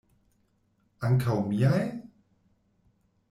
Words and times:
Ankaŭ 1.09 1.35
miaj? 1.49 1.77